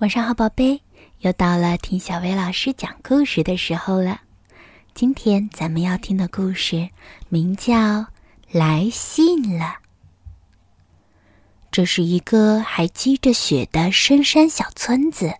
[0.00, 0.82] 晚上好，宝贝，
[1.20, 4.20] 又到了听小薇老师讲故事的时候了。
[4.92, 6.90] 今天咱们要听的故事
[7.30, 7.72] 名叫
[8.50, 9.64] 《来信了》。
[11.72, 15.32] 这是一个还积着雪的深山小村子。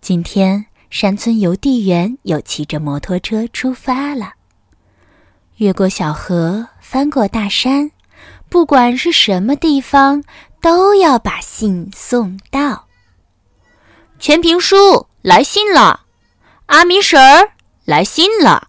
[0.00, 4.32] 今天，山村邮递员又骑着摩托车出发了，
[5.56, 7.90] 越过小河，翻过大山，
[8.48, 10.24] 不管是什么地方，
[10.62, 12.88] 都要把信送到。
[14.22, 16.02] 全平叔来信了，
[16.66, 17.54] 阿米婶儿
[17.84, 18.68] 来信了。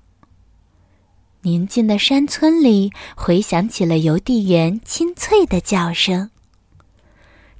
[1.43, 6.31] 宁静的山村里回响起了邮递员清脆的叫声。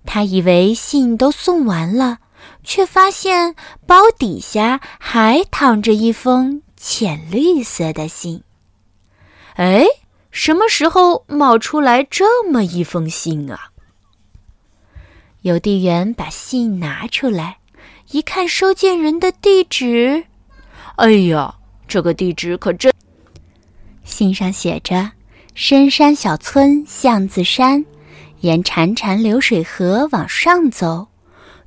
[0.05, 2.17] 他以为信都送完了，
[2.63, 3.53] 却发现
[3.85, 8.41] 包底下还躺着一封浅绿色的信。
[9.53, 9.85] 哎，
[10.31, 13.69] 什么时候冒出来这么一封信啊？
[15.41, 17.59] 邮递员把信拿出来。
[18.13, 20.23] 一看收件人的地址，
[20.97, 21.55] 哎呀，
[21.87, 22.93] 这个地址可真……
[24.03, 25.13] 信上写着
[25.55, 27.83] ：“深山小村巷子山，
[28.41, 31.07] 沿潺潺流水河往上走，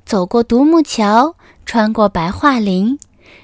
[0.05, 2.97] 走过独木桥，穿过白桦林，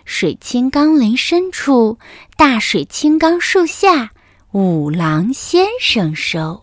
[0.06, 2.00] 水清冈林深处，
[2.38, 4.12] 大水青冈树下，
[4.54, 6.62] 五郎先生收。”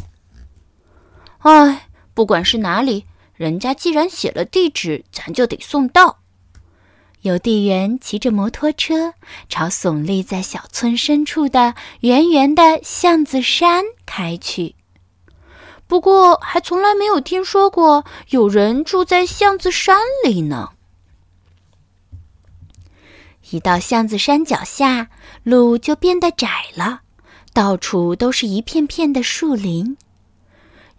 [1.40, 3.04] 哎，不管是哪里，
[3.34, 6.16] 人家既然写了地址，咱就得送到。
[7.22, 9.14] 邮递员骑着摩托车
[9.48, 14.74] 朝耸立在小村深处的圆圆的巷子山开去。
[15.86, 20.70] 不过，还从来没有听说过有人住在巷子山里呢。
[23.50, 25.10] 一到巷子山脚下，
[25.42, 27.00] 路就变得窄了，
[27.52, 29.96] 到处都是一片片的树林。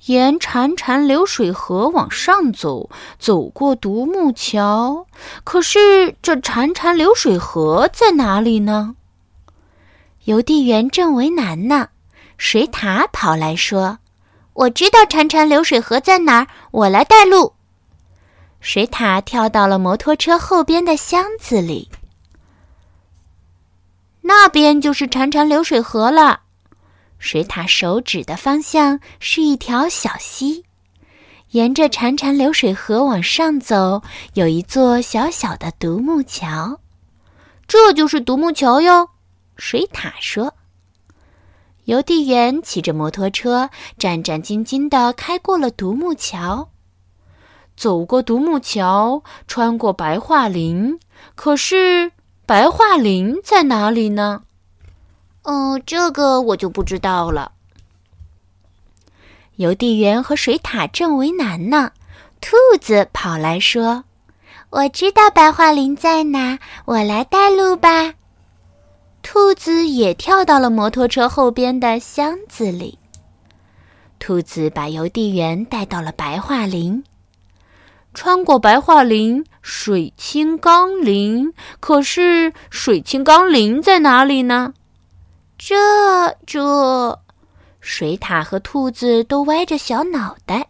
[0.06, 5.06] 沿潺潺流水河往上走，走过独木桥。
[5.44, 8.96] 可是这潺潺流水河在哪里呢？
[10.26, 11.90] 邮递员正为难呢。
[12.38, 14.00] 水獭跑来说
[14.54, 17.54] ：“我知道潺潺流水河在哪儿，我来带路。”
[18.60, 21.90] 水獭跳到了摩托车后边的箱子里。
[24.22, 26.42] 那边就是潺潺流水河了。
[27.22, 30.66] 水獭手指的方向是一条小溪，
[31.52, 34.02] 沿着潺潺流水河往上走，
[34.34, 36.80] 有一座小小的独木桥。
[37.68, 39.08] 这就是独木桥哟，
[39.56, 40.56] 水獭说。
[41.86, 46.72] 邮递员骑着摩托车，战战兢兢地开过了独木桥，
[47.78, 51.00] 走过独木桥，穿过白桦林。
[51.36, 52.12] 可是，
[52.48, 54.44] 白桦林在哪里呢？
[55.44, 57.52] 哦，这个我就不知道了。
[59.56, 61.92] 邮递员和水獭正为难呢，
[62.40, 64.04] 兔子跑来说
[64.72, 68.14] ：“我知道白桦林在哪，我来带路吧。”
[69.24, 72.98] 兔子也跳到了摩托车后边的箱子里。
[74.18, 77.04] 兔子把邮递员带到了白桦林，
[78.14, 81.54] 穿过白桦林，水清冈林。
[81.80, 84.74] 可是，水清冈林在哪里呢？
[85.64, 85.76] 这
[86.48, 87.20] 这，
[87.80, 90.70] 水獭和兔子都歪着小脑袋。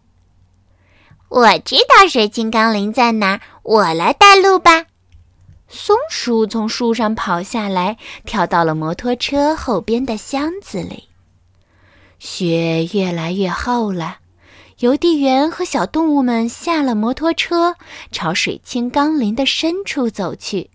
[1.29, 4.87] 我知道水晶冈林在哪，我来带路吧。
[5.69, 11.07] 松鼠从树上跑下来，跳到了摩托车后边的箱子里。
[12.19, 14.17] 雪越来越厚了，
[14.79, 17.77] 邮递员和小动物们下了摩托车，
[18.11, 20.69] 朝水清冈林的深处走去。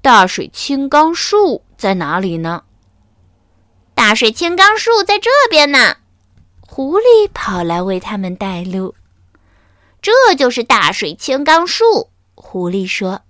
[0.00, 2.62] 大水青冈树在哪里呢？
[4.00, 5.98] 大水青冈树在这边呢，
[6.66, 8.94] 狐狸跑来为他们带路。
[10.00, 13.20] 这就是大水青冈树，狐狸说。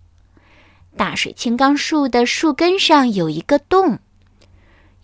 [0.96, 3.98] 大水青冈树的树根上有一个洞，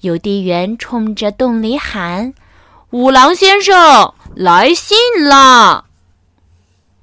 [0.02, 2.32] 邮递员冲着洞里喊
[2.90, 4.96] ：“五郎先生来信
[5.28, 5.86] 了。”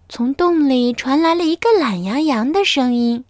[0.07, 3.26] 从洞里传来了一个懒洋洋的声音：“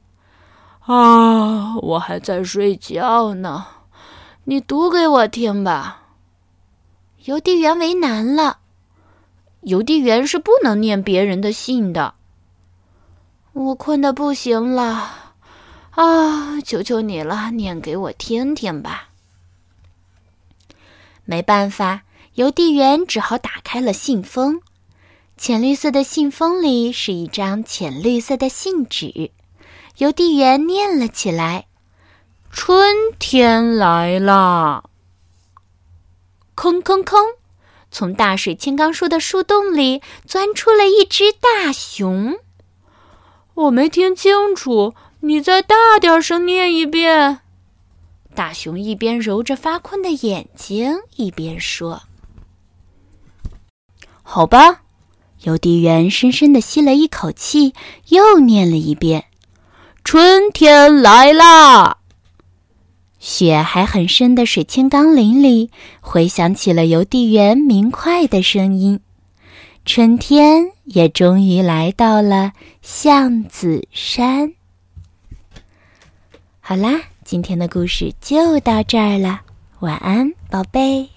[0.86, 3.66] 啊，我还在睡觉呢。”
[4.46, 6.04] 你读给我听吧。
[7.24, 8.60] 邮递员为难了，
[9.62, 12.16] 邮递员是不能念别人的信的。
[13.54, 15.34] 我困得不行了，
[15.92, 16.60] 啊！
[16.60, 19.10] 求求你了，念给我听听吧。
[21.24, 22.02] 没办法，
[22.34, 24.62] 邮递员只好打开了信封。
[25.38, 29.32] 浅绿色的信封里是一张浅绿色的信纸，
[30.00, 31.68] 邮递员念了起来。
[32.56, 34.84] 春天来了，
[36.56, 37.18] 吭吭吭！
[37.90, 42.36] 从大水青冈树的树洞里钻出了一只大熊。
[43.56, 47.40] 我没听清楚，你再大点声念一遍。
[48.36, 52.04] 大熊一边揉着发困的眼睛，一边说
[54.22, 54.84] ：“好吧。”
[55.42, 57.74] 邮递员深深的吸了一口气，
[58.10, 59.26] 又念了一遍
[60.06, 61.98] ：“春天来啦！”
[63.24, 65.72] 雪还很深的水清钢林里，
[66.02, 69.00] 回响起了邮递员明快的声音。
[69.86, 74.52] 春天也终于来到了橡子山。
[76.60, 79.40] 好啦，今天的故事就到这儿了，
[79.80, 81.13] 晚安，宝贝。